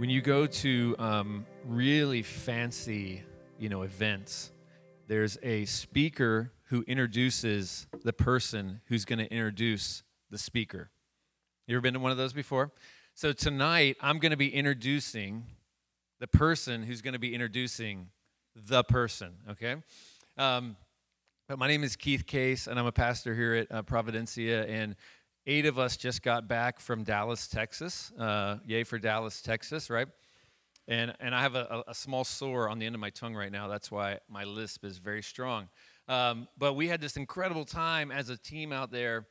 [0.00, 3.22] when you go to um, really fancy,
[3.58, 4.50] you know, events,
[5.08, 10.88] there's a speaker who introduces the person who's going to introduce the speaker.
[11.66, 12.72] You ever been to one of those before?
[13.14, 15.44] So tonight, I'm going to be introducing
[16.18, 18.06] the person who's going to be introducing
[18.56, 19.34] the person.
[19.50, 19.76] Okay.
[20.38, 20.76] Um,
[21.46, 24.96] but my name is Keith Case, and I'm a pastor here at uh, Providencia, and
[25.46, 28.12] Eight of us just got back from Dallas, Texas.
[28.18, 30.06] Uh, yay for Dallas, Texas, right?
[30.86, 33.50] And, and I have a, a, small sore on the end of my tongue right
[33.50, 33.66] now.
[33.66, 35.68] That's why my lisp is very strong.
[36.08, 39.28] Um, but we had this incredible time as a team out there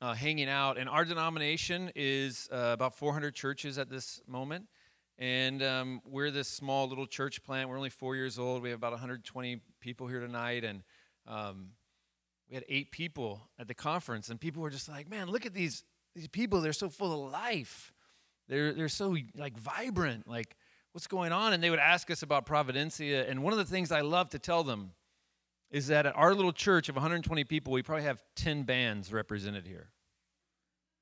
[0.00, 0.78] uh, hanging out.
[0.78, 4.66] And our denomination is uh, about 400 churches at this moment.
[5.18, 7.68] And um, we're this small little church plant.
[7.68, 8.62] We're only four years old.
[8.62, 10.62] We have about 120 people here tonight.
[10.62, 10.82] And
[11.26, 11.70] um,
[12.52, 15.54] we had eight people at the conference, and people were just like, man, look at
[15.54, 15.84] these,
[16.14, 16.60] these people.
[16.60, 17.94] They're so full of life.
[18.46, 20.28] They're, they're so like vibrant.
[20.28, 20.54] Like,
[20.92, 21.54] what's going on?
[21.54, 23.26] And they would ask us about Providencia.
[23.26, 24.90] And one of the things I love to tell them
[25.70, 29.66] is that at our little church of 120 people, we probably have 10 bands represented
[29.66, 29.88] here.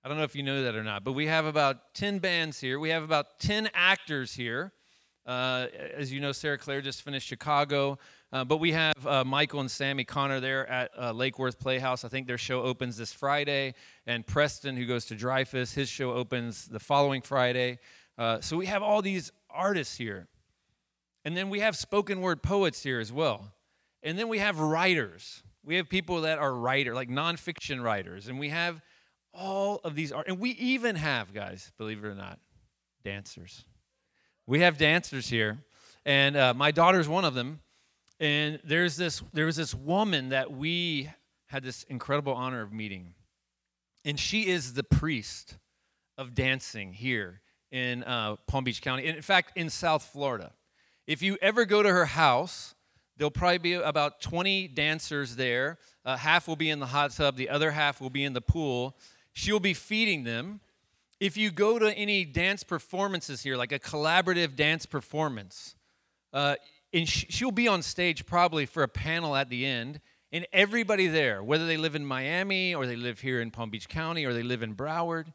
[0.04, 2.60] I don't know if you know that or not, but we have about 10 bands
[2.60, 2.78] here.
[2.78, 4.72] We have about 10 actors here.
[5.26, 7.98] Uh, as you know, Sarah Claire just finished Chicago.
[8.32, 12.04] Uh, but we have uh, Michael and Sammy Connor there at uh, Lake Worth Playhouse.
[12.04, 13.74] I think their show opens this Friday.
[14.06, 17.80] And Preston, who goes to Dreyfoos, his show opens the following Friday.
[18.16, 20.28] Uh, so we have all these artists here.
[21.24, 23.52] And then we have spoken word poets here as well.
[24.02, 25.42] And then we have writers.
[25.64, 28.28] We have people that are writer, like nonfiction writers.
[28.28, 28.80] And we have
[29.34, 30.28] all of these art.
[30.28, 32.38] And we even have, guys, believe it or not,
[33.04, 33.64] dancers.
[34.46, 35.58] We have dancers here.
[36.06, 37.60] And uh, my daughter's one of them.
[38.20, 41.10] And there's this, there was this woman that we
[41.46, 43.14] had this incredible honor of meeting.
[44.04, 45.56] And she is the priest
[46.18, 47.40] of dancing here
[47.72, 49.06] in uh, Palm Beach County.
[49.06, 50.52] and in fact, in South Florida.
[51.06, 52.74] If you ever go to her house,
[53.16, 55.78] there'll probably be about 20 dancers there.
[56.04, 58.40] Uh, half will be in the hot tub, the other half will be in the
[58.40, 58.96] pool.
[59.32, 60.60] She'll be feeding them.
[61.20, 65.74] If you go to any dance performances here, like a collaborative dance performance,
[66.32, 66.56] uh,
[66.92, 70.00] and she'll be on stage probably for a panel at the end
[70.32, 73.88] and everybody there whether they live in miami or they live here in palm beach
[73.88, 75.32] county or they live in broward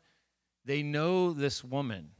[0.65, 2.11] they know this woman.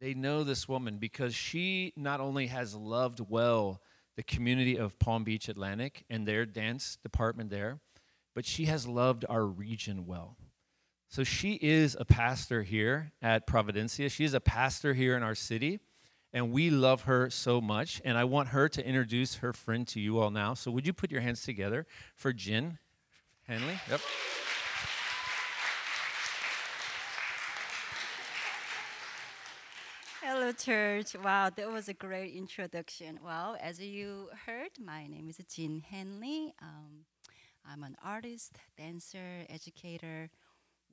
[0.00, 3.80] They know this woman because she not only has loved well
[4.16, 7.80] the community of palm beach atlantic and their dance department there
[8.34, 10.36] but she has loved our region well.
[11.08, 14.10] So she is a pastor here at providencia.
[14.10, 15.80] She is a pastor here in our city
[16.32, 18.00] and we love her so much.
[18.04, 20.54] And I want her to introduce her friend to you all now.
[20.54, 22.78] So, would you put your hands together for Jen
[23.46, 23.78] Henley?
[23.88, 24.00] Yep.
[30.22, 31.14] Hello, church.
[31.22, 33.20] Wow, that was a great introduction.
[33.24, 36.52] Well, as you heard, my name is Jean Henley.
[36.60, 37.04] Um,
[37.64, 40.28] I'm an artist, dancer, educator,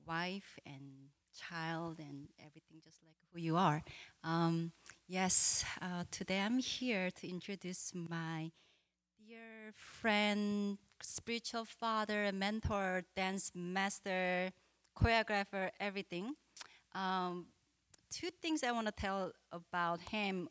[0.06, 3.82] wife, and child, and everything just like who you are.
[4.22, 4.72] Um,
[5.06, 8.50] Yes, uh, today I'm here to introduce my
[9.18, 14.50] dear friend, spiritual father, mentor, dance master,
[14.96, 16.32] choreographer, everything.
[16.94, 17.48] Um,
[18.10, 20.48] two things I want to tell about him.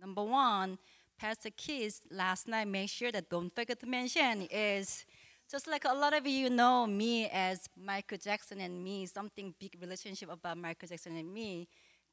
[0.00, 0.78] Number one,
[1.18, 5.04] Pastor Keith last night made sure that don't forget to mention is
[5.50, 9.76] just like a lot of you know me as Michael Jackson and me, something big
[9.80, 11.66] relationship about Michael Jackson and me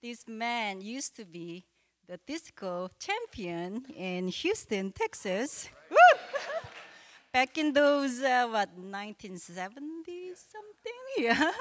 [0.06, 1.66] this man used to be
[2.08, 5.68] the disco champion in Houston, Texas.
[7.34, 11.02] Back in those, uh, what, 1970s something?
[11.18, 11.52] Yeah.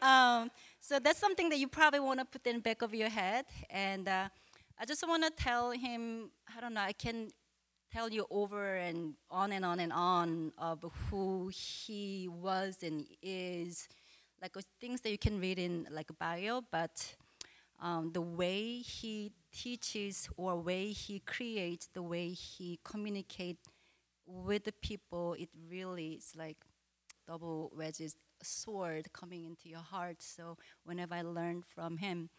[0.00, 0.50] um,
[0.80, 3.44] so that's something that you probably want to put in the back of your head.
[3.68, 4.28] And uh,
[4.80, 7.28] I just want to tell him, I don't know, I can
[7.92, 13.86] tell you over and on and on and on of who he was and is,
[14.40, 17.16] like uh, things that you can read in like a bio, but
[17.80, 23.68] um, the way he teaches or way he creates, the way he communicates
[24.26, 26.56] with the people, it really is like
[27.26, 30.22] double wedges sword coming into your heart.
[30.22, 32.30] So whenever I learn from him,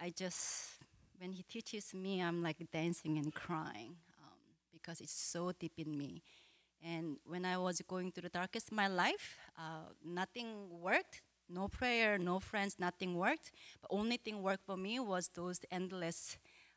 [0.00, 0.72] I just
[1.18, 4.38] when he teaches me, I'm like dancing and crying um,
[4.72, 6.22] because it's so deep in me.
[6.84, 11.22] And when I was going through the darkest of my life, uh, nothing worked
[11.54, 13.52] no prayer, no friends, nothing worked.
[13.80, 16.36] But only thing worked for me was those endless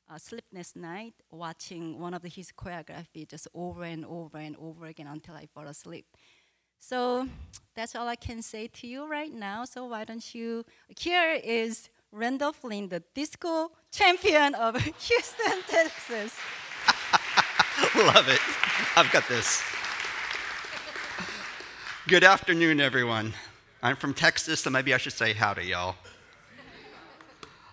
[0.09, 4.85] uh, sleepless night watching one of the, his choreography just over and over and over
[4.85, 6.05] again until I fall asleep.
[6.79, 7.27] So
[7.75, 9.65] that's all I can say to you right now.
[9.65, 10.63] So why don't you?
[10.97, 14.75] Here is Randall Flinn, the disco champion of
[15.07, 16.37] Houston, Texas.
[17.95, 18.39] Love it.
[18.95, 19.63] I've got this.
[22.07, 23.33] Good afternoon, everyone.
[23.81, 25.95] I'm from Texas, so maybe I should say howdy, y'all.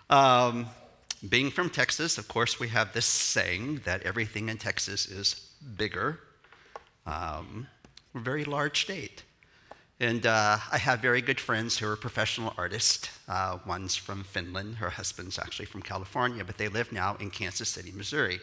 [0.07, 0.67] Um,
[1.27, 6.19] being from Texas, of course, we have this saying that everything in Texas is bigger.
[7.07, 7.67] Um,
[8.13, 9.23] we're a very large state.
[9.99, 13.09] And uh, I have very good friends who are professional artists.
[13.27, 17.69] Uh, one's from Finland, her husband's actually from California, but they live now in Kansas
[17.69, 18.39] City, Missouri.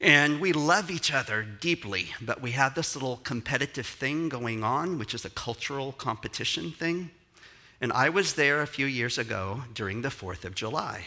[0.00, 4.96] And we love each other deeply, but we have this little competitive thing going on,
[4.96, 7.10] which is a cultural competition thing.
[7.80, 11.06] And I was there a few years ago during the 4th of July.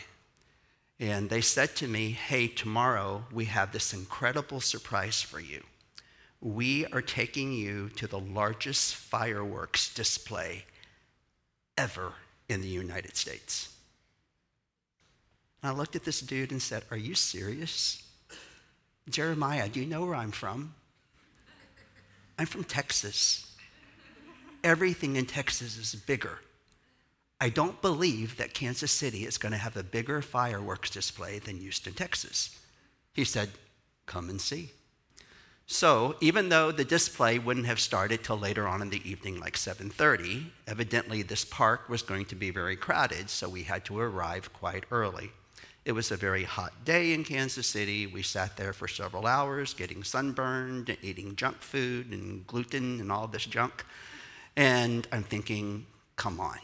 [0.99, 5.63] And they said to me, Hey, tomorrow we have this incredible surprise for you.
[6.41, 10.65] We are taking you to the largest fireworks display
[11.77, 12.13] ever
[12.49, 13.69] in the United States.
[15.63, 18.03] And I looked at this dude and said, Are you serious?
[19.09, 20.73] Jeremiah, do you know where I'm from?
[22.37, 23.55] I'm from Texas.
[24.63, 26.39] Everything in Texas is bigger.
[27.39, 31.57] I don't believe that Kansas City is going to have a bigger fireworks display than
[31.57, 32.59] Houston, Texas.
[33.13, 33.49] He said,
[34.05, 34.71] Come and see.
[35.65, 39.55] So, even though the display wouldn't have started till later on in the evening, like
[39.55, 44.51] 7:30, evidently this park was going to be very crowded, so we had to arrive
[44.51, 45.31] quite early.
[45.83, 48.05] It was a very hot day in Kansas City.
[48.05, 53.11] We sat there for several hours getting sunburned and eating junk food and gluten and
[53.11, 53.83] all this junk.
[54.55, 55.87] And I'm thinking,
[56.17, 56.59] come on.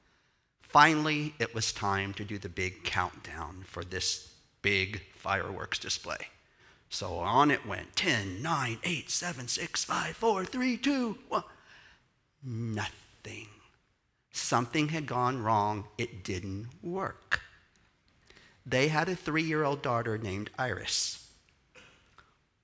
[0.62, 4.32] Finally, it was time to do the big countdown for this
[4.62, 6.28] big fireworks display.
[6.88, 11.42] So on it went 10, 9, 8, 7, 6, 5, 4, 3, 2, 1.
[12.42, 13.46] Nothing.
[14.32, 15.84] Something had gone wrong.
[15.96, 17.42] It didn't work.
[18.70, 21.28] They had a three year old daughter named Iris.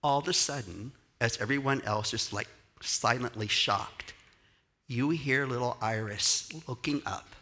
[0.05, 2.47] All of a sudden, as everyone else is like
[2.81, 4.15] silently shocked,
[4.87, 7.35] you hear little Iris looking up,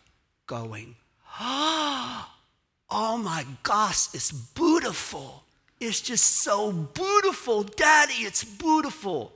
[0.47, 0.97] going,
[1.39, 5.45] Oh my gosh, it's beautiful.
[5.79, 7.65] It's just so beautiful.
[7.65, 9.33] Daddy, it's beautiful.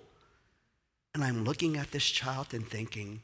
[1.13, 3.21] And I'm looking at this child and thinking,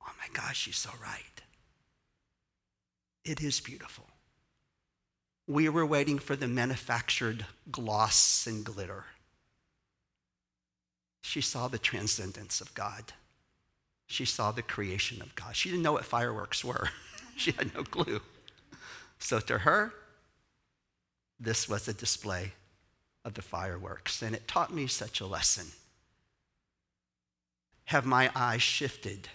[0.00, 1.42] oh my gosh, she's so right.
[3.24, 4.06] It is beautiful.
[5.46, 9.06] We were waiting for the manufactured gloss and glitter.
[11.22, 13.12] She saw the transcendence of God.
[14.06, 15.56] She saw the creation of God.
[15.56, 16.90] She didn't know what fireworks were,
[17.36, 18.20] she had no clue.
[19.18, 19.94] So to her,
[21.38, 22.52] this was a display
[23.24, 25.66] of the fireworks, and it taught me such a lesson.
[27.86, 29.28] Have my eyes shifted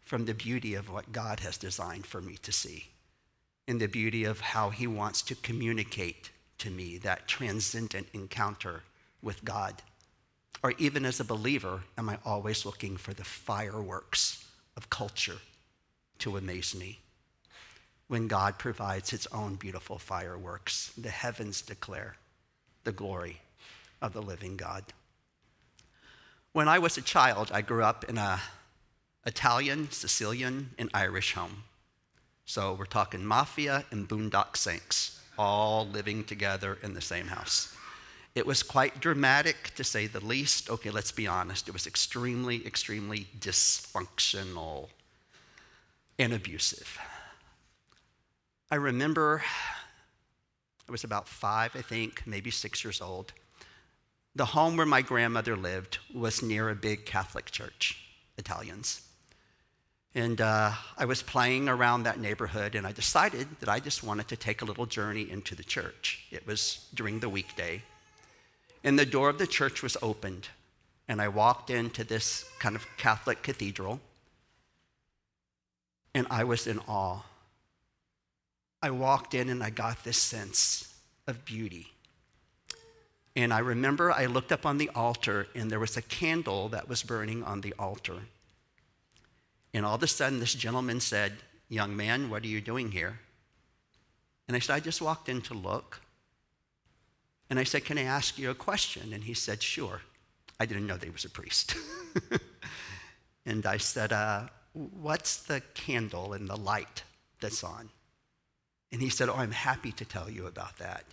[0.00, 2.88] from the beauty of what God has designed for me to see,
[3.66, 8.82] in the beauty of how He wants to communicate to me that transcendent encounter
[9.22, 9.82] with God?
[10.62, 14.44] Or even as a believer, am I always looking for the fireworks
[14.76, 15.38] of culture
[16.18, 17.00] to amaze me?
[18.08, 20.92] when God provides his own beautiful fireworks.
[20.96, 22.16] The heavens declare
[22.84, 23.40] the glory
[24.02, 24.84] of the living God.
[26.52, 28.40] When I was a child, I grew up in a
[29.26, 31.64] Italian, Sicilian, and Irish home.
[32.46, 37.74] So we're talking mafia and boondock saints, all living together in the same house.
[38.34, 40.68] It was quite dramatic, to say the least.
[40.68, 41.68] Okay, let's be honest.
[41.68, 44.88] It was extremely, extremely dysfunctional
[46.18, 46.98] and abusive.
[48.70, 49.42] I remember
[50.88, 53.32] I was about five, I think, maybe six years old.
[54.34, 58.04] The home where my grandmother lived was near a big Catholic church,
[58.36, 59.03] Italians.
[60.14, 64.28] And uh, I was playing around that neighborhood, and I decided that I just wanted
[64.28, 66.24] to take a little journey into the church.
[66.30, 67.82] It was during the weekday.
[68.84, 70.48] And the door of the church was opened,
[71.08, 74.00] and I walked into this kind of Catholic cathedral,
[76.14, 77.22] and I was in awe
[78.84, 80.94] I walked in and I got this sense
[81.26, 81.94] of beauty.
[83.34, 86.86] And I remember I looked up on the altar and there was a candle that
[86.86, 88.18] was burning on the altar.
[89.74, 91.32] And all of a sudden, this gentleman said,
[91.68, 93.18] Young man, what are you doing here?
[94.46, 96.00] And I said, I just walked in to look.
[97.50, 99.12] And I said, Can I ask you a question?
[99.12, 100.00] And he said, Sure.
[100.60, 101.74] I didn't know that he was a priest.
[103.46, 107.02] and I said, uh, What's the candle and the light
[107.40, 107.90] that's on?
[108.92, 111.04] And he said, Oh, I'm happy to tell you about that.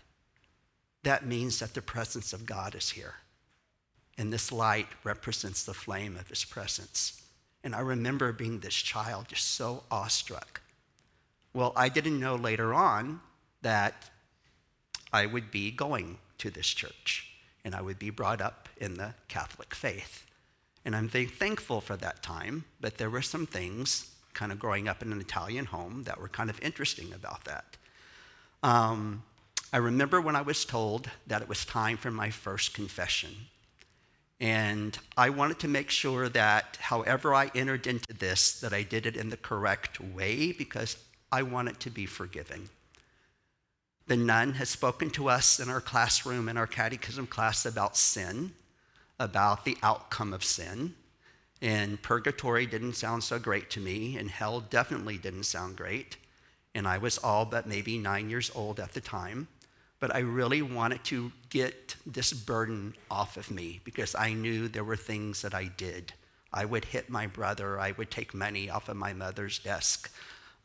[1.04, 3.16] That means that the presence of God is here.
[4.20, 7.21] And this light represents the flame of his presence.
[7.64, 10.62] And I remember being this child, just so awestruck.
[11.54, 13.22] Well, I didn't know later on
[13.62, 14.10] that
[15.14, 17.28] I would be going to this church
[17.64, 20.26] and I would be brought up in the Catholic faith.
[20.84, 25.02] And I'm thankful for that time, but there were some things kind of growing up
[25.02, 27.78] in an Italian home that were kind of interesting about that.
[28.64, 29.24] Um,
[29.74, 33.30] I remember when I was told that it was time for my first confession.
[34.42, 39.06] And I wanted to make sure that however I entered into this, that I did
[39.06, 40.98] it in the correct way because
[41.32, 42.70] I wanted to be forgiving.
[44.08, 48.54] The nun has spoken to us in our classroom, in our catechism class, about sin,
[49.20, 50.96] about the outcome of sin.
[51.62, 56.18] And purgatory didn't sound so great to me, and hell definitely didn't sound great.
[56.74, 59.50] And I was all but maybe nine years old at the time.
[60.02, 64.84] But I really wanted to get this burden off of me because I knew there
[64.84, 66.12] were things that I did.
[66.52, 70.12] I would hit my brother, I would take money off of my mother's desk,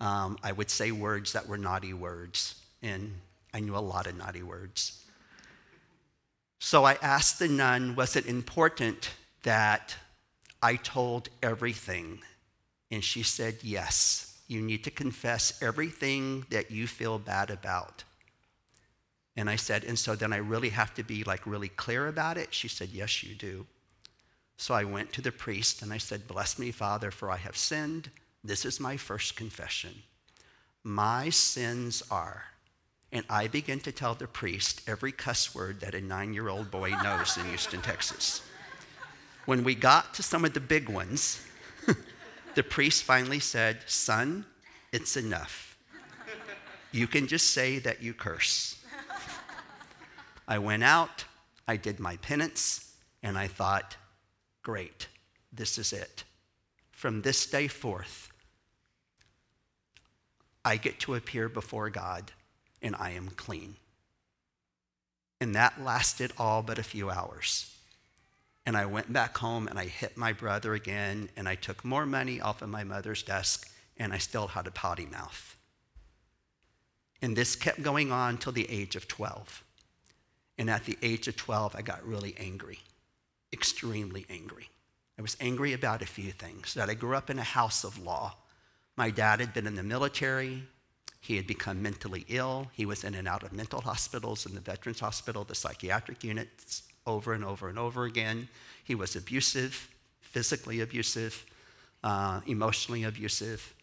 [0.01, 2.57] um, I would say words that were naughty words.
[2.83, 3.21] And
[3.55, 5.05] I knew a lot of naughty words.
[6.59, 9.11] So I asked the nun, was it important
[9.45, 9.95] that
[10.63, 12.21] I told everything?
[12.91, 14.33] And she said, yes.
[14.49, 18.05] You need to confess everything that you feel bad about.
[19.37, 22.39] And I said, and so then I really have to be like really clear about
[22.39, 22.55] it?
[22.55, 23.67] She said, yes, you do.
[24.57, 27.57] So I went to the priest and I said, bless me, Father, for I have
[27.57, 28.11] sinned.
[28.43, 30.03] This is my first confession.
[30.83, 32.45] My sins are
[33.13, 36.71] and I began to tell the priest every cuss word that a nine year old
[36.71, 38.43] boy knows in Houston, Texas.
[39.47, 41.43] When we got to some of the big ones,
[42.55, 44.45] the priest finally said, Son,
[44.93, 45.79] it's enough.
[46.93, 48.76] You can just say that you curse.
[50.49, 51.25] I went out,
[51.67, 53.97] I did my penance, and I thought,
[54.63, 55.07] Great,
[55.53, 56.25] this is it.
[56.91, 58.31] From this day forth,
[60.65, 62.33] I get to appear before God
[62.83, 63.77] and I am clean.
[65.41, 67.73] And that lasted all but a few hours.
[68.65, 72.05] And I went back home and I hit my brother again, and I took more
[72.05, 75.57] money off of my mother's desk, and I still had a potty mouth.
[77.23, 79.63] And this kept going on till the age of 12.
[80.59, 82.79] And at the age of 12, I got really angry,
[83.53, 84.71] extremely angry.
[85.19, 87.99] I was angry about a few things that I grew up in a house of
[87.99, 88.37] law.
[88.97, 90.63] My dad had been in the military,
[91.27, 92.69] he had become mentally ill.
[92.73, 96.85] He was in and out of mental hospitals, in the Veterans Hospital, the psychiatric units,
[97.05, 98.49] over and over and over again.
[98.85, 99.89] He was abusive,
[100.21, 101.45] physically abusive,
[102.05, 103.75] uh, emotionally abusive.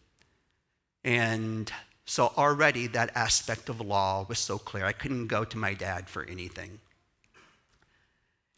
[1.04, 1.70] And
[2.06, 4.84] so already that aspect of law was so clear.
[4.84, 6.80] I couldn't go to my dad for anything.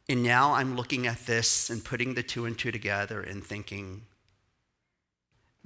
[0.08, 4.02] And now I'm looking at this and putting the two and two together and thinking,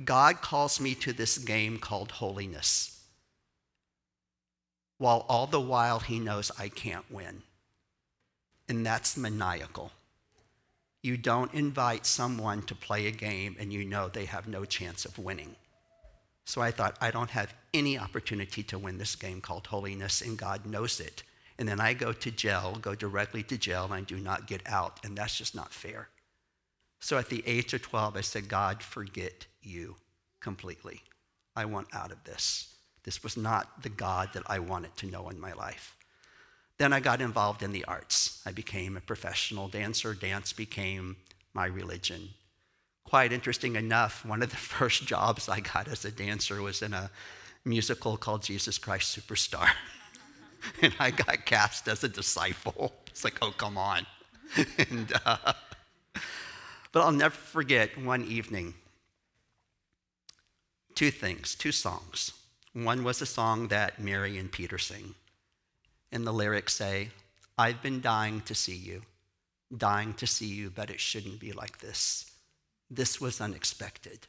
[0.03, 3.01] God calls me to this game called holiness
[5.01, 7.43] while all the while he knows I can't win.
[8.69, 9.93] And that's maniacal.
[11.03, 15.07] You don't invite someone to play a game and you know they have no chance
[15.07, 15.57] of winning.
[16.45, 20.39] So I thought, I don't have any opportunity to win this game called holiness, and
[20.39, 21.23] God knows it.
[21.59, 24.63] And then I go to jail, go directly to jail, and I do not get
[24.67, 26.09] out, and that's just not fair.
[27.01, 29.97] So at the age of 12, I said, God, forget you
[30.41, 31.03] completely.
[31.57, 32.75] I want out of this.
[33.05, 35.97] This was not the God that I wanted to know in my life.
[36.79, 38.43] Then I got involved in the arts.
[38.47, 40.15] I became a professional dancer.
[40.15, 41.17] Dance became
[41.53, 42.31] my religion.
[43.05, 46.95] Quite interesting enough, one of the first jobs I got as a dancer was in
[46.95, 47.11] a
[47.65, 49.69] musical called Jesus Christ Superstar.
[50.83, 52.93] and I got cast as a disciple.
[53.09, 54.07] It's like, oh, come on.
[54.91, 55.53] and, uh,
[56.93, 58.75] but I'll never forget one evening
[61.01, 62.33] two things, two songs.
[62.75, 65.15] One was a song that Mary and Peter sing.
[66.13, 67.09] And the lyrics say,
[67.57, 69.01] I've been dying to see you,
[69.75, 72.31] dying to see you, but it shouldn't be like this.
[72.91, 74.27] This was unexpected.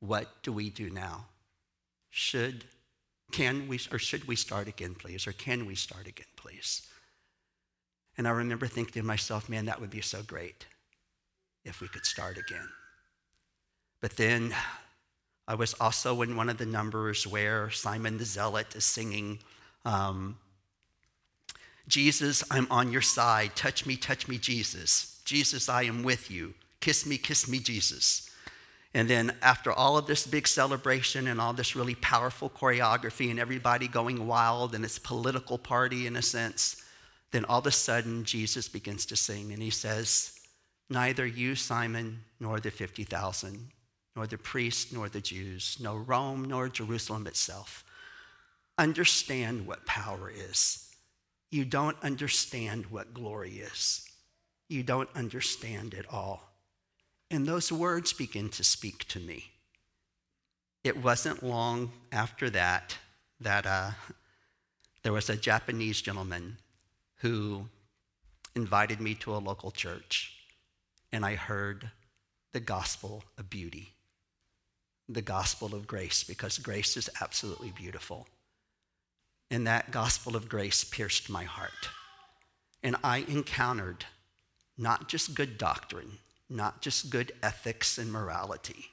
[0.00, 1.26] What do we do now?
[2.10, 2.64] Should,
[3.32, 5.26] can we, or should we start again, please?
[5.26, 6.86] Or can we start again, please?
[8.18, 10.66] And I remember thinking to myself, man, that would be so great
[11.64, 12.68] if we could start again.
[14.00, 14.54] But then
[15.46, 19.38] I was also in one of the numbers where Simon the Zealot is singing,
[19.84, 20.36] um,
[21.88, 23.56] Jesus, I'm on your side.
[23.56, 25.20] Touch me, touch me, Jesus.
[25.24, 26.54] Jesus, I am with you.
[26.80, 28.29] Kiss me, kiss me, Jesus.
[28.92, 33.38] And then, after all of this big celebration and all this really powerful choreography and
[33.38, 36.82] everybody going wild and it's political party in a sense,
[37.30, 40.38] then all of a sudden Jesus begins to sing and he says,
[40.88, 43.70] Neither you, Simon, nor the 50,000
[44.16, 47.84] nor the priests, nor the Jews, nor Rome, nor Jerusalem itself
[48.78, 50.88] understand what power is.
[51.50, 54.08] You don't understand what glory is.
[54.70, 56.49] You don't understand it all.
[57.30, 59.52] And those words begin to speak to me.
[60.82, 62.96] It wasn't long after that
[63.40, 63.90] that uh,
[65.02, 66.56] there was a Japanese gentleman
[67.16, 67.66] who
[68.54, 70.34] invited me to a local church,
[71.12, 71.90] and I heard
[72.52, 73.92] the gospel of beauty,
[75.08, 78.26] the gospel of grace, because grace is absolutely beautiful.
[79.50, 81.88] And that gospel of grace pierced my heart.
[82.82, 84.06] And I encountered
[84.78, 86.18] not just good doctrine,
[86.50, 88.86] not just good ethics and morality,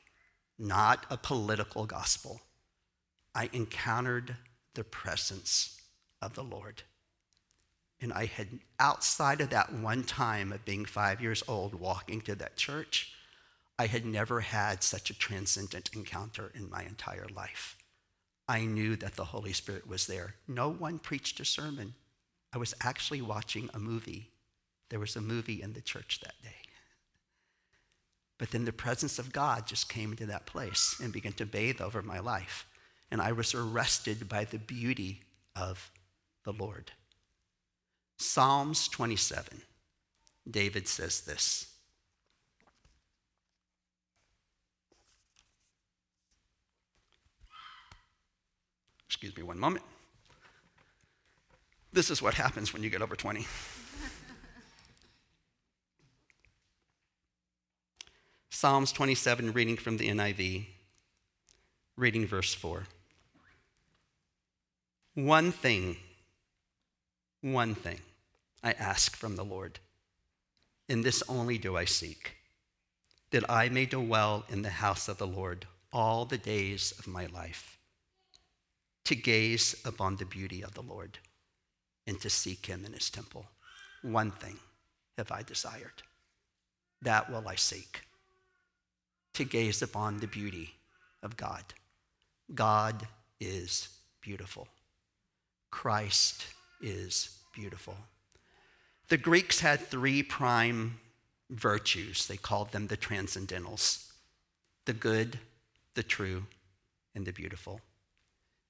[0.59, 2.41] not a political gospel.
[3.33, 4.35] I encountered
[4.75, 5.81] the presence
[6.21, 6.83] of the Lord.
[7.99, 12.35] And I had, outside of that one time of being five years old, walking to
[12.35, 13.11] that church,
[13.79, 17.75] I had never had such a transcendent encounter in my entire life.
[18.47, 20.35] I knew that the Holy Spirit was there.
[20.47, 21.95] No one preached a sermon.
[22.53, 24.29] I was actually watching a movie.
[24.89, 26.66] There was a movie in the church that day.
[28.37, 31.81] But then the presence of God just came into that place and began to bathe
[31.81, 32.67] over my life.
[33.09, 35.21] And I was arrested by the beauty
[35.55, 35.91] of
[36.43, 36.91] the Lord.
[38.17, 39.61] Psalms 27,
[40.49, 41.67] David says this
[49.07, 49.83] Excuse me one moment.
[51.91, 53.47] This is what happens when you get over 20.
[58.59, 60.65] Psalms 27, reading from the NIV,
[61.95, 62.87] reading verse 4.
[65.13, 65.97] One thing,
[67.41, 67.99] one thing
[68.63, 69.77] I ask from the Lord,
[70.89, 72.37] and this only do I seek,
[73.29, 77.27] that I may dwell in the house of the Lord all the days of my
[77.27, 77.77] life
[79.05, 81.19] to gaze upon the beauty of the Lord
[82.07, 83.45] and to seek him in his temple.
[84.01, 84.57] One thing
[85.15, 86.01] have I desired,
[87.03, 88.01] that will I seek
[89.37, 90.75] to gaze upon the beauty
[91.23, 91.63] of God.
[92.53, 93.07] God
[93.39, 93.89] is
[94.21, 94.67] beautiful.
[95.71, 96.45] Christ
[96.81, 97.95] is beautiful.
[99.09, 100.99] The Greeks had three prime
[101.49, 102.27] virtues.
[102.27, 104.03] They called them the transcendentals
[104.85, 105.37] the good,
[105.95, 106.45] the true,
[107.13, 107.81] and the beautiful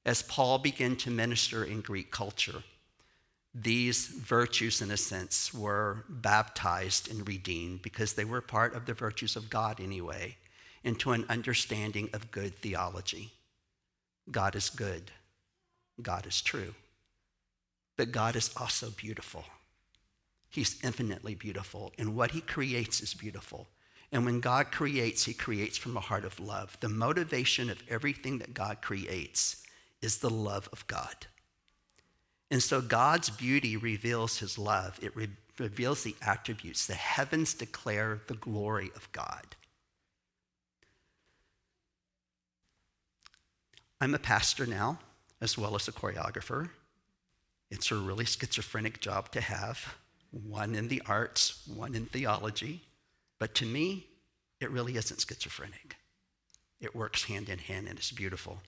[0.08, 2.64] as Paul began to minister in Greek culture,
[3.54, 8.94] these virtues, in a sense, were baptized and redeemed because they were part of the
[8.94, 10.38] virtues of God anyway,
[10.88, 13.32] into an understanding of good theology.
[14.32, 15.12] God is good,
[16.02, 16.74] God is true,
[17.98, 19.44] but God is also beautiful.
[20.50, 23.68] He's infinitely beautiful, and what He creates is beautiful.
[24.14, 26.78] And when God creates, He creates from a heart of love.
[26.80, 29.64] The motivation of everything that God creates
[30.02, 31.28] is the love of God.
[32.50, 35.28] And so God's beauty reveals his love, it re-
[35.60, 36.88] reveals the attributes.
[36.88, 39.57] The heavens declare the glory of God.
[44.00, 45.00] I'm a pastor now,
[45.42, 46.70] as well as a choreographer.
[47.70, 49.96] It's a really schizophrenic job to have
[50.32, 52.82] one in the arts, one in theology.
[53.40, 54.08] But to me,
[54.60, 55.96] it really isn't schizophrenic.
[56.80, 58.60] It works hand in hand and it's beautiful.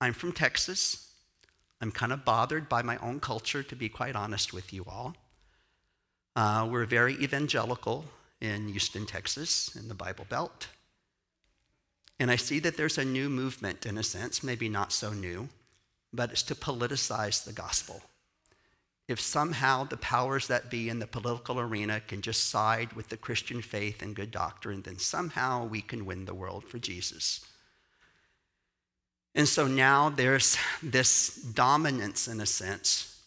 [0.00, 1.12] I'm from Texas.
[1.80, 5.14] I'm kind of bothered by my own culture, to be quite honest with you all.
[6.34, 8.04] Uh, we're very evangelical
[8.40, 10.68] in Houston, Texas, in the Bible Belt.
[12.22, 15.48] And I see that there's a new movement, in a sense, maybe not so new,
[16.12, 18.00] but it's to politicize the gospel.
[19.08, 23.16] If somehow the powers that be in the political arena can just side with the
[23.16, 27.44] Christian faith and good doctrine, then somehow we can win the world for Jesus.
[29.34, 33.20] And so now there's this dominance, in a sense,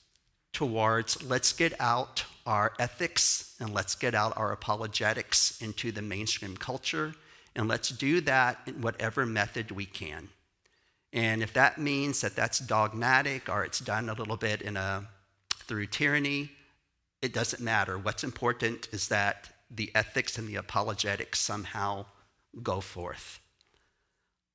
[0.53, 6.55] towards let's get out our ethics and let's get out our apologetics into the mainstream
[6.55, 7.13] culture,
[7.55, 10.29] and let's do that in whatever method we can.
[11.13, 15.07] And if that means that that's dogmatic or it's done a little bit in a
[15.53, 16.51] through tyranny,
[17.21, 17.97] it doesn't matter.
[17.97, 22.05] What's important is that the ethics and the apologetics somehow
[22.61, 23.39] go forth.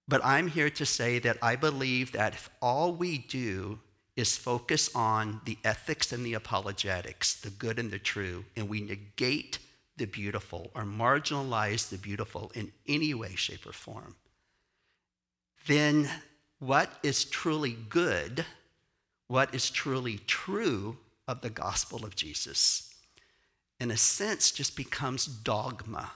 [0.06, 3.80] But I'm here to say that I believe that if all we do
[4.16, 8.80] is focus on the ethics and the apologetics, the good and the true, and we
[8.80, 9.58] negate
[10.00, 14.16] the beautiful or marginalize the beautiful in any way, shape, or form,
[15.66, 16.10] then
[16.58, 18.46] what is truly good,
[19.28, 20.96] what is truly true
[21.28, 22.92] of the gospel of Jesus,
[23.78, 26.10] in a sense, just becomes dogma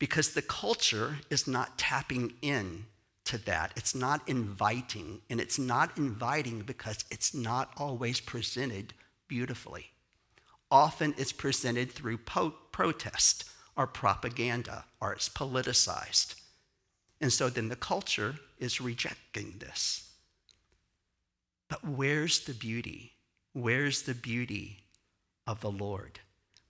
[0.00, 2.86] because the culture is not tapping in
[3.26, 3.72] to that.
[3.76, 8.92] It's not inviting, and it's not inviting because it's not always presented
[9.28, 9.92] beautifully.
[10.70, 13.44] Often it's presented through po- protest
[13.76, 16.34] or propaganda, or it's politicized.
[17.20, 20.10] And so then the culture is rejecting this.
[21.68, 23.12] But where's the beauty?
[23.52, 24.84] Where's the beauty
[25.46, 26.20] of the Lord?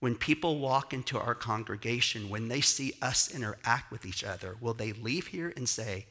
[0.01, 4.75] When people walk into our congregation, when they see us interact with each other, will
[4.75, 6.07] they leave here and say,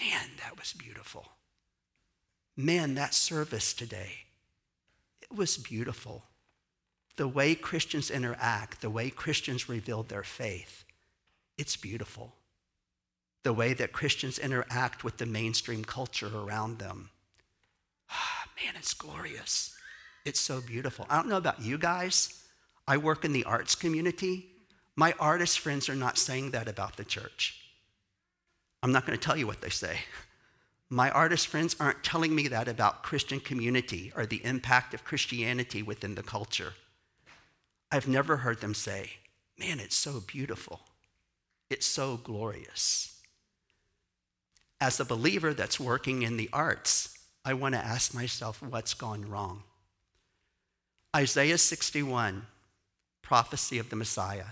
[0.00, 1.32] Man, that was beautiful?
[2.56, 4.12] Man, that service today,
[5.20, 6.27] it was beautiful.
[7.18, 10.84] The way Christians interact, the way Christians reveal their faith,
[11.58, 12.32] it's beautiful.
[13.42, 17.10] The way that Christians interact with the mainstream culture around them,
[18.10, 19.76] ah, man, it's glorious.
[20.24, 21.06] It's so beautiful.
[21.10, 22.40] I don't know about you guys.
[22.86, 24.50] I work in the arts community.
[24.94, 27.60] My artist friends are not saying that about the church.
[28.80, 29.98] I'm not going to tell you what they say.
[30.88, 35.82] My artist friends aren't telling me that about Christian community or the impact of Christianity
[35.82, 36.74] within the culture.
[37.90, 39.10] I've never heard them say,
[39.58, 40.80] Man, it's so beautiful.
[41.68, 43.20] It's so glorious.
[44.80, 49.28] As a believer that's working in the arts, I want to ask myself what's gone
[49.28, 49.64] wrong.
[51.16, 52.46] Isaiah 61,
[53.22, 54.44] prophecy of the Messiah.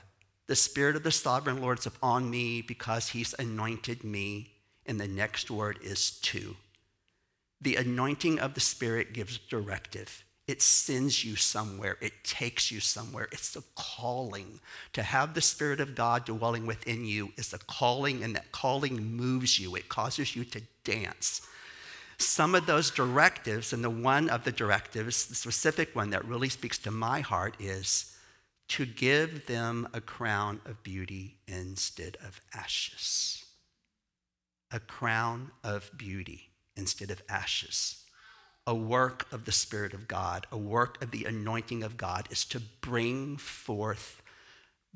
[0.49, 4.53] The Spirit of the sovereign Lord is upon me because he's anointed me.
[4.85, 6.57] And the next word is to.
[7.61, 10.25] The anointing of the Spirit gives directive.
[10.47, 11.97] It sends you somewhere.
[12.01, 13.29] It takes you somewhere.
[13.33, 14.61] It's a calling.
[14.93, 19.17] To have the Spirit of God dwelling within you is a calling, and that calling
[19.17, 19.75] moves you.
[19.75, 21.43] It causes you to dance.
[22.19, 26.49] Some of those directives, and the one of the directives, the specific one that really
[26.49, 28.17] speaks to my heart, is
[28.69, 33.45] to give them a crown of beauty instead of ashes.
[34.71, 38.06] A crown of beauty instead of ashes.
[38.67, 42.45] A work of the Spirit of God, a work of the anointing of God is
[42.47, 44.23] to bring forth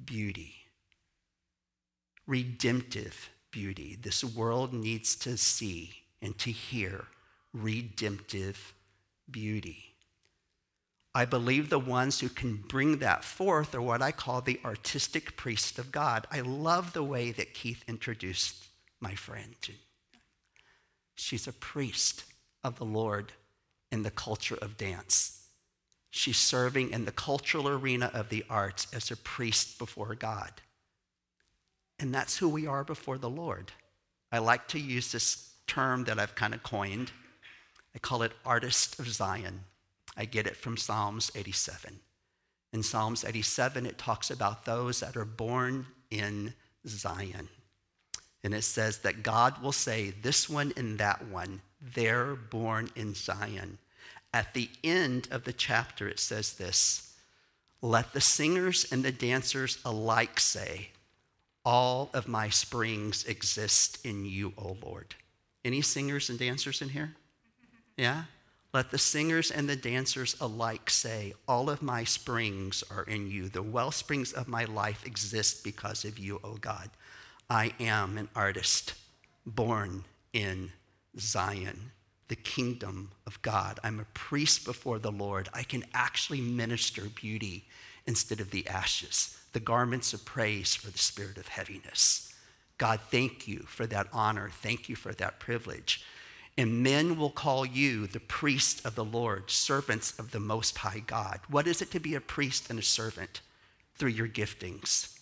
[0.04, 0.54] beauty,
[2.26, 3.96] redemptive beauty.
[4.00, 7.06] This world needs to see and to hear
[7.52, 8.74] redemptive
[9.30, 9.94] beauty.
[11.14, 15.36] I believe the ones who can bring that forth are what I call the artistic
[15.36, 16.26] priest of God.
[16.30, 18.66] I love the way that Keith introduced
[19.00, 19.56] my friend.
[21.16, 22.24] She's a priest
[22.62, 23.32] of the Lord
[23.90, 25.46] in the culture of dance.
[26.10, 30.50] She's serving in the cultural arena of the arts as a priest before God.
[31.98, 33.72] And that's who we are before the Lord.
[34.32, 37.12] I like to use this term that I've kind of coined.
[37.94, 39.60] I call it artist of Zion.
[40.16, 42.00] I get it from Psalms 87.
[42.72, 46.54] In Psalms 87, it talks about those that are born in
[46.86, 47.48] Zion.
[48.42, 53.14] And it says that God will say, This one and that one, they're born in
[53.14, 53.78] Zion.
[54.32, 57.14] At the end of the chapter, it says this
[57.82, 60.90] Let the singers and the dancers alike say,
[61.64, 65.14] All of my springs exist in you, O Lord.
[65.64, 67.14] Any singers and dancers in here?
[67.14, 68.02] Mm-hmm.
[68.02, 68.24] Yeah?
[68.72, 73.48] Let the singers and the dancers alike say, All of my springs are in you.
[73.48, 76.90] The well springs of my life exist because of you, O God.
[77.48, 78.94] I am an artist
[79.44, 80.70] born in
[81.18, 81.92] Zion,
[82.28, 83.80] the kingdom of God.
[83.82, 85.48] I'm a priest before the Lord.
[85.52, 87.66] I can actually minister beauty
[88.06, 92.34] instead of the ashes, the garments of praise for the spirit of heaviness.
[92.78, 94.50] God, thank you for that honor.
[94.50, 96.04] Thank you for that privilege.
[96.56, 101.02] And men will call you the priest of the Lord, servants of the Most High
[101.06, 101.40] God.
[101.48, 103.40] What is it to be a priest and a servant?
[103.96, 105.18] Through your giftings.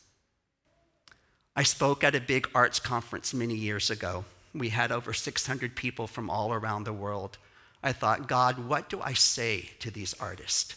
[1.56, 4.24] I spoke at a big arts conference many years ago.
[4.54, 7.38] We had over 600 people from all around the world.
[7.82, 10.76] I thought, God, what do I say to these artists?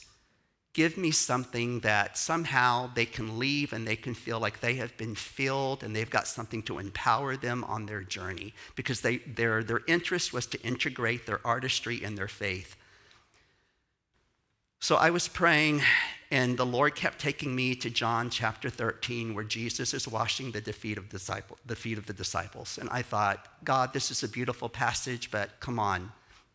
[0.73, 4.95] give me something that somehow they can leave and they can feel like they have
[4.97, 9.63] been filled and they've got something to empower them on their journey because they, their,
[9.63, 12.77] their interest was to integrate their artistry and their faith.
[14.79, 15.81] So I was praying,
[16.31, 20.61] and the Lord kept taking me to John chapter 13, where Jesus is washing the
[20.71, 22.77] feet of, disciple, the feet of the disciples.
[22.79, 26.13] And I thought, God, this is a beautiful passage, but come on,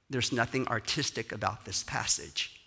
[0.09, 2.59] there's nothing artistic about this passage.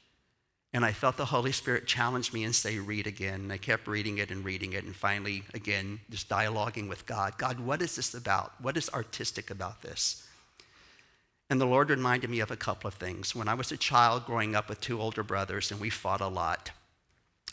[0.72, 3.42] And I felt the Holy Spirit challenge me and say, read again.
[3.42, 4.84] And I kept reading it and reading it.
[4.84, 8.54] And finally, again, just dialoguing with God God, what is this about?
[8.62, 10.28] What is artistic about this?
[11.50, 13.34] And the Lord reminded me of a couple of things.
[13.34, 16.28] When I was a child growing up with two older brothers and we fought a
[16.28, 16.70] lot,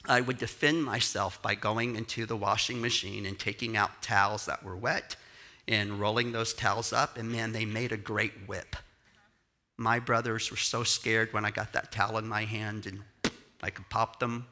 [0.09, 4.63] I would defend myself by going into the washing machine and taking out towels that
[4.63, 5.17] were wet
[5.69, 8.77] and rolling those towels up, and man, they made a great whip.
[9.77, 13.03] My brothers were so scared when I got that towel in my hand and
[13.63, 14.47] I could pop them.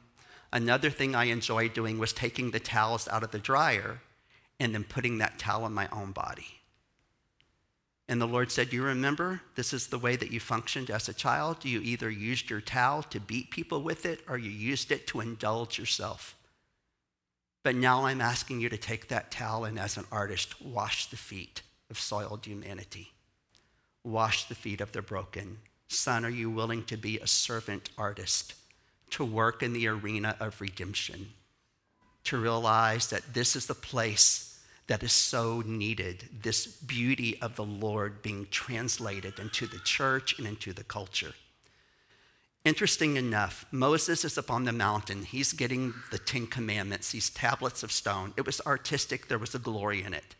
[0.51, 4.01] Another thing I enjoyed doing was taking the towels out of the dryer
[4.59, 6.59] and then putting that towel on my own body.
[8.07, 11.13] And the Lord said, You remember, this is the way that you functioned as a
[11.13, 11.65] child.
[11.65, 15.21] You either used your towel to beat people with it or you used it to
[15.21, 16.35] indulge yourself.
[17.63, 21.17] But now I'm asking you to take that towel and, as an artist, wash the
[21.17, 23.11] feet of soiled humanity.
[24.03, 25.57] Wash the feet of the broken.
[25.87, 28.53] Son, are you willing to be a servant artist,
[29.11, 31.29] to work in the arena of redemption,
[32.25, 34.44] to realize that this is the place
[34.87, 40.47] that is so needed this beauty of the Lord being translated into the church and
[40.47, 41.33] into the culture?
[42.63, 45.23] Interesting enough, Moses is up on the mountain.
[45.23, 48.33] He's getting the Ten Commandments, these tablets of stone.
[48.37, 50.35] It was artistic, there was a glory in it.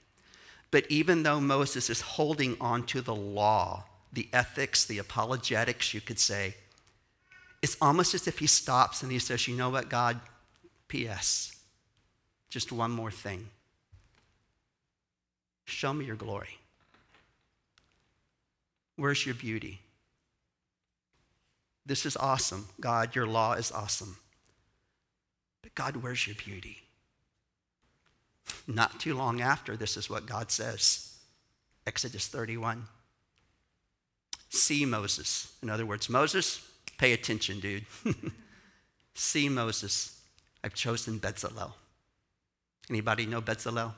[0.71, 6.01] But even though Moses is holding on to the law, the ethics, the apologetics, you
[6.01, 6.55] could say,
[7.62, 10.19] it's almost as if he stops and he says, You know what, God?
[10.88, 11.55] P.S.
[12.49, 13.49] Just one more thing.
[15.65, 16.60] Show me your glory.
[18.95, 19.82] Where's your beauty?
[21.86, 22.67] This is awesome.
[22.80, 24.17] God, your law is awesome.
[25.62, 26.82] But God, where's your beauty?
[28.67, 31.15] Not too long after, this is what God says
[31.88, 32.84] Exodus 31.
[34.49, 35.54] See Moses.
[35.62, 37.86] In other words, Moses, pay attention, dude.
[39.13, 40.19] See Moses.
[40.63, 41.73] I've chosen Bezalel.
[42.89, 43.93] Anybody know Bezalel?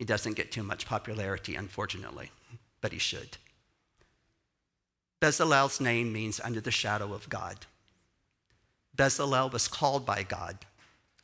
[0.00, 2.30] He doesn't get too much popularity, unfortunately,
[2.80, 3.36] but he should.
[5.20, 7.66] Bezalel's name means under the shadow of God.
[8.96, 10.56] Bezalel was called by God.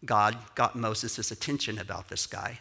[0.04, 2.60] God got Moses' attention about this guy.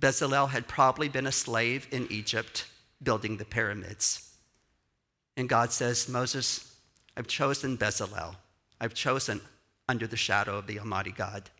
[0.00, 2.64] Bezalel had probably been a slave in Egypt
[3.02, 4.32] building the pyramids.
[5.36, 6.76] And God says, Moses,
[7.14, 8.36] I've chosen Bezalel.
[8.80, 9.42] I've chosen
[9.86, 11.50] under the shadow of the Almighty God.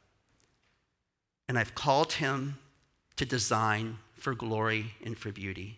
[1.46, 2.56] And I've called him
[3.20, 5.76] to design for glory and for beauty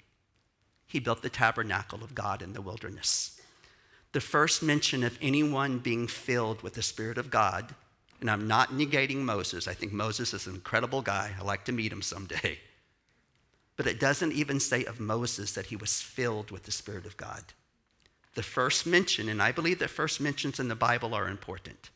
[0.86, 3.40] he built the tabernacle of God in the wilderness.
[4.12, 7.74] The first mention of anyone being filled with the Spirit of God,
[8.20, 11.32] and I'm not negating Moses, I think Moses is an incredible guy.
[11.36, 12.60] I like to meet him someday.
[13.74, 17.16] But it doesn't even say of Moses that he was filled with the Spirit of
[17.16, 17.42] God.
[18.34, 21.88] The first mention, and I believe that first mentions in the Bible are important.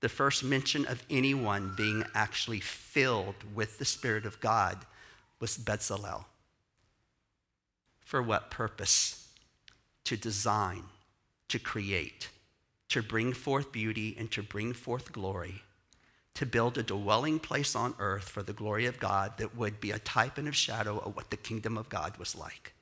[0.00, 4.78] The first mention of anyone being actually filled with the Spirit of God
[5.40, 6.24] was Bezalel.
[8.00, 9.28] For what purpose?
[10.04, 10.84] To design,
[11.48, 12.28] to create,
[12.88, 15.62] to bring forth beauty and to bring forth glory,
[16.34, 19.90] to build a dwelling place on earth for the glory of God that would be
[19.90, 22.72] a type and a shadow of what the kingdom of God was like.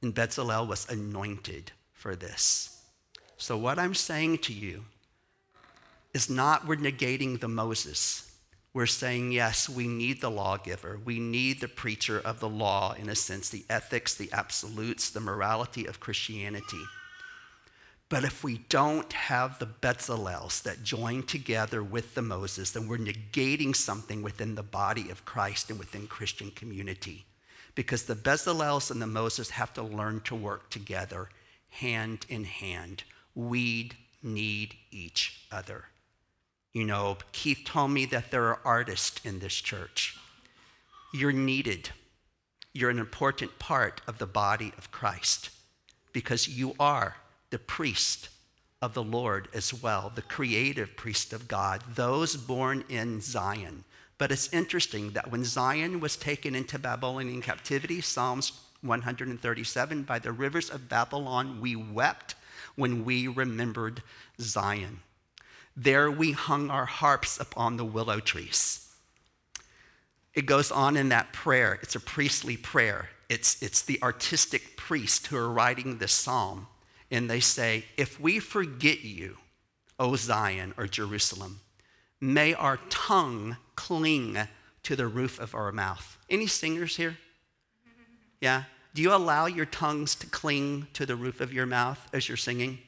[0.00, 2.80] And Bezalel was anointed for this.
[3.36, 4.84] So, what I'm saying to you
[6.12, 8.30] is not we're negating the Moses
[8.72, 11.00] we're saying, yes, we need the lawgiver.
[11.04, 15.20] We need the preacher of the law, in a sense, the ethics, the absolutes, the
[15.20, 16.82] morality of Christianity.
[18.08, 22.98] But if we don't have the Bezalels that join together with the Moses, then we're
[22.98, 27.24] negating something within the body of Christ and within Christian community.
[27.74, 31.28] Because the Bezalels and the Moses have to learn to work together,
[31.70, 33.02] hand in hand.
[33.34, 33.92] We
[34.22, 35.86] need each other.
[36.72, 40.16] You know, Keith told me that there are artists in this church.
[41.12, 41.90] You're needed.
[42.72, 45.50] You're an important part of the body of Christ
[46.12, 47.16] because you are
[47.50, 48.28] the priest
[48.80, 53.84] of the Lord as well, the creative priest of God, those born in Zion.
[54.16, 58.52] But it's interesting that when Zion was taken into Babylonian captivity, Psalms
[58.82, 62.34] 137, by the rivers of Babylon, we wept
[62.76, 64.02] when we remembered
[64.40, 65.00] Zion.
[65.76, 68.88] There we hung our harps upon the willow trees.
[70.34, 71.78] It goes on in that prayer.
[71.82, 73.10] It's a priestly prayer.
[73.28, 76.66] It's, it's the artistic priests who are writing this psalm.
[77.10, 79.38] And they say, If we forget you,
[79.98, 81.60] O Zion or Jerusalem,
[82.20, 84.38] may our tongue cling
[84.82, 86.18] to the roof of our mouth.
[86.28, 87.18] Any singers here?
[88.40, 88.64] Yeah?
[88.94, 92.36] Do you allow your tongues to cling to the roof of your mouth as you're
[92.36, 92.78] singing?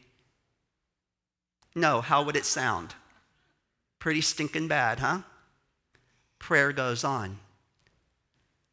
[1.74, 2.94] No, how would it sound?
[3.98, 5.22] Pretty stinking bad, huh?
[6.38, 7.38] Prayer goes on.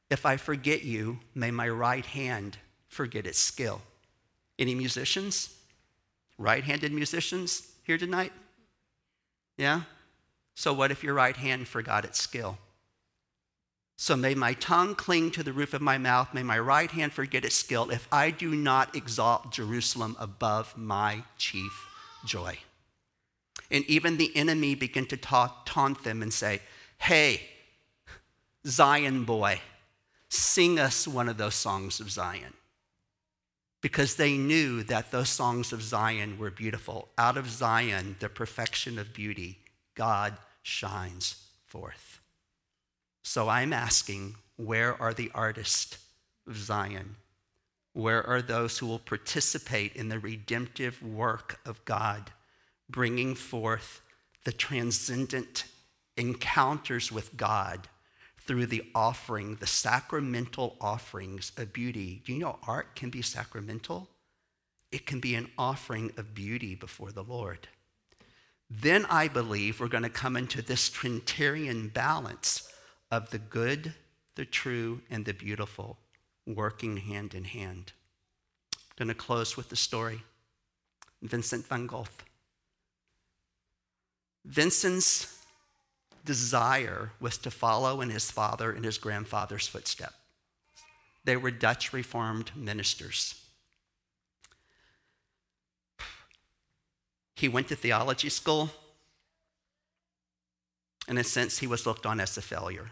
[0.10, 2.58] If I forget you, may my right hand
[2.88, 3.82] forget its skill.
[4.58, 5.56] Any musicians?
[6.38, 8.34] Right handed musicians here tonight?
[9.58, 9.84] Yeah?
[10.56, 12.58] So, what if your right hand forgot its skill?
[13.98, 17.14] So, may my tongue cling to the roof of my mouth, may my right hand
[17.14, 21.86] forget its skill, if I do not exalt Jerusalem above my chief
[22.26, 22.58] joy.
[23.72, 26.62] And even the enemy begin to ta- taunt them and say,
[26.98, 27.42] Hey,
[28.66, 29.62] Zion boy,
[30.30, 32.54] sing us one of those songs of Zion.
[33.82, 37.08] Because they knew that those songs of Zion were beautiful.
[37.18, 39.60] Out of Zion, the perfection of beauty,
[39.96, 42.20] God shines forth.
[43.24, 45.98] So I'm asking, where are the artists
[46.48, 47.16] of Zion?
[47.94, 52.32] Where are those who will participate in the redemptive work of God,
[52.90, 54.02] bringing forth
[54.46, 55.66] the transcendent
[56.18, 57.88] encounters with God
[58.40, 62.22] through the offering, the sacramental offerings of beauty?
[62.26, 64.10] Do you know art can be sacramental?
[64.92, 67.68] It can be an offering of beauty before the Lord.
[68.70, 72.72] Then I believe we're going to come into this Trinitarian balance
[73.12, 73.94] of the good,
[74.36, 75.98] the true, and the beautiful
[76.46, 77.94] working hand in hand.
[78.74, 80.24] I'm going to close with the story
[81.22, 82.08] Vincent van Gogh.
[84.50, 85.38] Vincent's
[86.26, 90.16] desire was to follow in his father and his grandfather's footsteps.
[91.24, 93.40] They were Dutch Reformed ministers.
[97.36, 98.72] He went to theology school.
[101.08, 102.90] In a sense, he was looked on as a failure.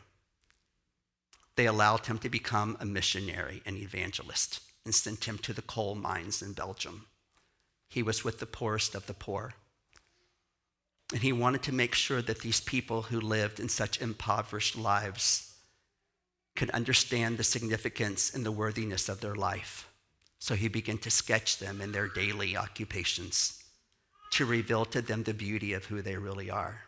[1.55, 5.95] They allowed him to become a missionary, and evangelist, and sent him to the coal
[5.95, 7.07] mines in Belgium.
[7.89, 9.55] He was with the poorest of the poor.
[11.13, 15.53] And he wanted to make sure that these people who lived in such impoverished lives
[16.55, 19.87] could understand the significance and the worthiness of their life.
[20.39, 23.63] So he began to sketch them in their daily occupations
[24.31, 26.81] to reveal to them the beauty of who they really are.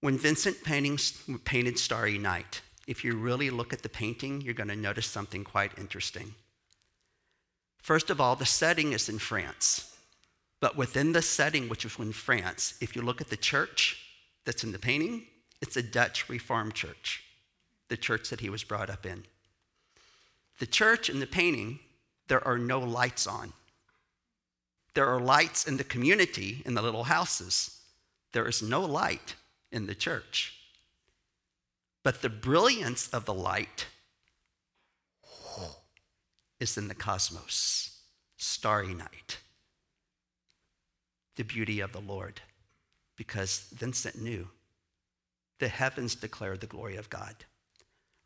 [0.00, 4.76] When Vincent painted Starry Night, if you really look at the painting, you're going to
[4.76, 6.34] notice something quite interesting.
[7.86, 9.96] First of all, the setting is in France.
[10.58, 14.10] But within the setting, which is in France, if you look at the church
[14.44, 15.28] that's in the painting,
[15.62, 17.22] it's a Dutch Reformed church,
[17.86, 19.22] the church that he was brought up in.
[20.58, 21.78] The church in the painting,
[22.26, 23.52] there are no lights on.
[24.94, 27.82] There are lights in the community, in the little houses.
[28.32, 29.36] There is no light
[29.70, 30.58] in the church.
[32.02, 33.86] But the brilliance of the light
[36.60, 38.00] is in the cosmos,
[38.36, 39.38] starry night.
[41.36, 42.40] The beauty of the Lord,
[43.16, 44.48] because Vincent knew
[45.58, 47.34] the heavens declare the glory of God.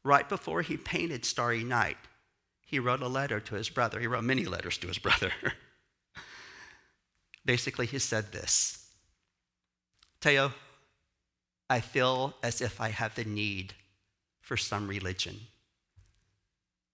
[0.02, 1.98] Right before he painted Starry Night,
[2.66, 4.00] he wrote a letter to his brother.
[4.00, 5.32] He wrote many letters to his brother.
[7.44, 8.88] Basically, he said this
[10.20, 10.52] Theo,
[11.68, 13.74] I feel as if I have the need
[14.40, 15.40] for some religion.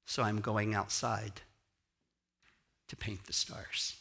[0.07, 1.42] So I'm going outside
[2.88, 3.97] to paint the stars.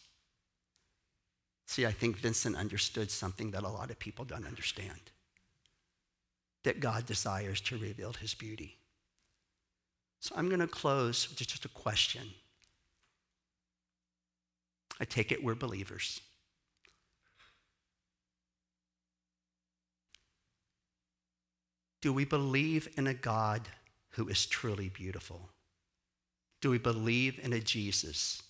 [1.65, 5.11] See, I think Vincent understood something that a lot of people don't understand
[6.63, 8.77] that God desires to reveal his beauty.
[10.19, 12.23] So I'm going to close with just a question.
[14.99, 16.21] I take it we're believers.
[22.01, 23.67] Do we believe in a God
[24.11, 25.49] who is truly beautiful?
[26.65, 28.41] Do we believe in a Jesus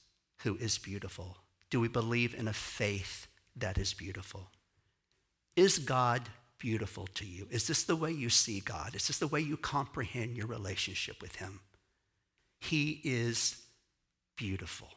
[0.44, 1.36] who is beautiful?
[1.70, 4.52] Do we believe in a faith that is beautiful?
[5.58, 6.22] Is God
[6.58, 7.46] beautiful to you?
[7.52, 8.96] Is this the way you see God?
[8.96, 11.60] Is this the way you comprehend your relationship with Him?
[12.62, 13.62] He is
[14.38, 14.88] beautiful.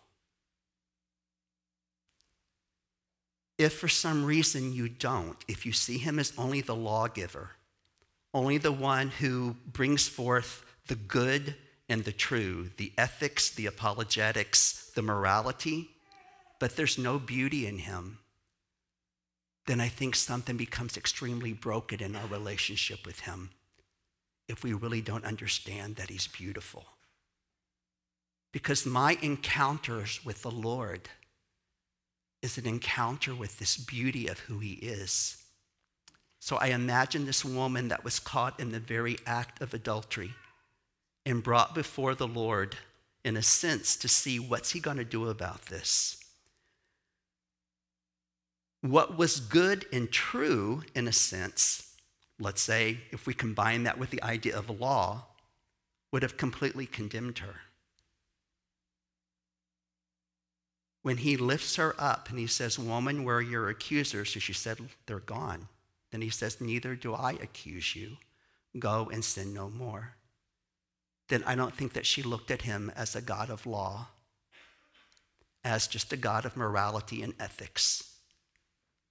[3.58, 7.50] If for some reason you don't, if you see Him as only the lawgiver,
[8.32, 11.56] only the one who brings forth the good
[11.88, 15.90] and the true, the ethics, the apologetics, the morality,
[16.58, 18.18] but there's no beauty in him,
[19.66, 23.50] then I think something becomes extremely broken in our relationship with him
[24.48, 26.86] if we really don't understand that he's beautiful.
[28.50, 31.10] Because my encounters with the Lord
[32.40, 35.36] is an encounter with this beauty of who he is.
[36.40, 40.34] So I imagine this woman that was caught in the very act of adultery
[41.28, 42.76] and brought before the Lord
[43.24, 46.16] in a sense to see what's he going to do about this.
[48.80, 51.94] What was good and true, in a sense,
[52.40, 55.26] let's say, if we combine that with the idea of law,
[56.12, 57.56] would have completely condemned her.
[61.08, 64.30] when he lifts her up and he says, Woman, where are your accusers?
[64.30, 65.68] So she said, They're gone.
[66.10, 68.18] Then he says, Neither do I accuse you.
[68.78, 70.16] Go and sin no more.
[71.28, 74.08] Then I don't think that she looked at him as a God of law,
[75.62, 78.14] as just a God of morality and ethics.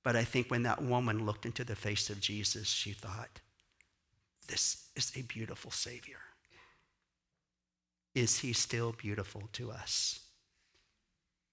[0.04, 3.42] But I think when that woman looked into the face of Jesus, she thought,
[4.48, 6.20] This is a beautiful Savior.
[8.16, 10.22] Is he still beautiful to us?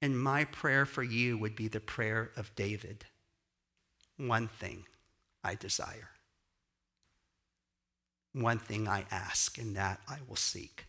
[0.01, 3.05] And my prayer for you would be the prayer of David.
[4.17, 4.85] One thing
[5.43, 6.14] I desire.
[8.35, 10.87] One thing I ask, and that I will seek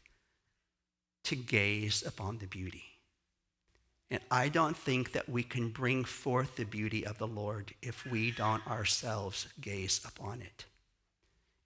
[1.23, 2.83] to gaze upon the beauty.
[4.11, 8.05] And I don't think that we can bring forth the beauty of the Lord if
[8.05, 10.65] we don't ourselves gaze upon it.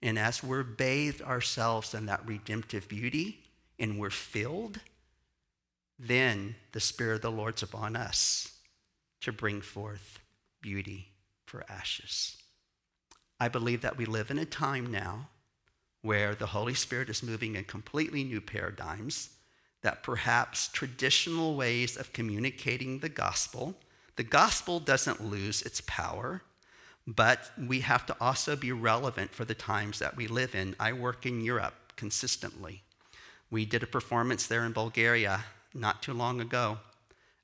[0.02, 3.40] And as we're bathed ourselves in that redemptive beauty
[3.78, 4.80] and we're filled,
[5.98, 8.52] then the Spirit of the Lord's upon us
[9.20, 10.20] to bring forth
[10.62, 11.08] beauty
[11.44, 12.38] for ashes.
[13.38, 15.28] I believe that we live in a time now
[16.02, 19.30] where the Holy Spirit is moving in completely new paradigms,
[19.82, 23.76] that perhaps traditional ways of communicating the gospel,
[24.16, 26.42] the gospel doesn't lose its power,
[27.06, 30.76] but we have to also be relevant for the times that we live in.
[30.78, 32.82] I work in Europe consistently.
[33.50, 35.44] We did a performance there in Bulgaria
[35.74, 36.78] not too long ago.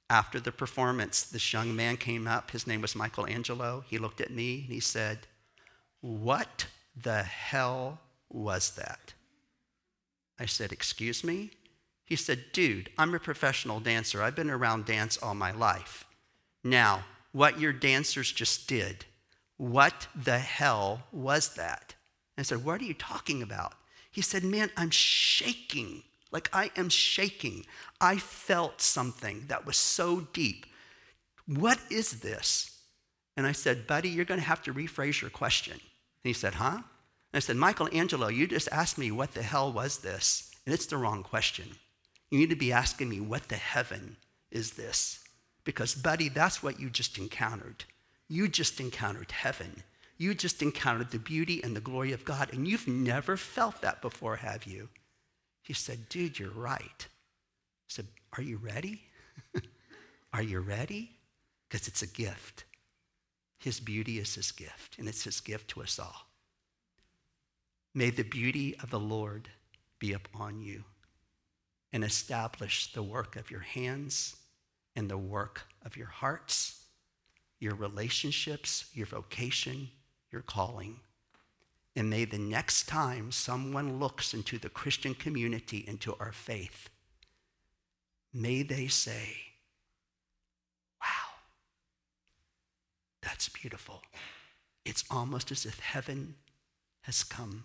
[0.08, 2.52] After the performance, this young man came up.
[2.52, 3.84] His name was Michelangelo.
[3.88, 5.26] He looked at me and he said,
[6.00, 8.00] What the hell
[8.30, 9.14] was that?
[10.38, 11.50] I said, Excuse me?
[12.04, 14.22] He said, Dude, I'm a professional dancer.
[14.22, 16.04] I've been around dance all my life.
[16.62, 19.04] Now, what your dancers just did,
[19.56, 21.94] what the hell was that?
[22.38, 23.74] I said, What are you talking about?
[24.10, 26.02] He said, Man, I'm shaking.
[26.32, 27.66] Like I am shaking.
[28.00, 30.66] I felt something that was so deep.
[31.46, 32.78] What is this?
[33.36, 35.74] And I said, Buddy, you're going to have to rephrase your question.
[35.74, 35.80] And
[36.24, 36.80] he said, Huh?
[37.36, 40.50] I said, Michelangelo, you just asked me what the hell was this?
[40.64, 41.76] And it's the wrong question.
[42.30, 44.16] You need to be asking me, What the heaven
[44.50, 45.20] is this?
[45.64, 47.84] Because, buddy, that's what you just encountered.
[48.28, 49.82] You just encountered heaven.
[50.18, 54.00] You just encountered the beauty and the glory of God, and you've never felt that
[54.00, 54.88] before, have you?
[55.62, 57.06] He said, Dude, you're right.
[57.06, 58.06] I said,
[58.36, 59.02] Are you ready?
[60.32, 61.10] Are you ready?
[61.68, 62.64] Because it's a gift.
[63.58, 66.25] His beauty is his gift, and it's his gift to us all.
[67.96, 69.48] May the beauty of the Lord
[69.98, 70.84] be upon you
[71.94, 74.36] and establish the work of your hands
[74.94, 76.84] and the work of your hearts,
[77.58, 79.88] your relationships, your vocation,
[80.30, 81.00] your calling.
[81.96, 86.90] And may the next time someone looks into the Christian community, into our faith,
[88.30, 89.36] may they say,
[91.00, 91.38] Wow,
[93.22, 94.02] that's beautiful.
[94.84, 96.34] It's almost as if heaven
[97.00, 97.64] has come.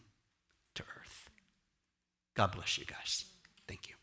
[2.42, 3.26] God bless you guys.
[3.68, 4.01] Thank you.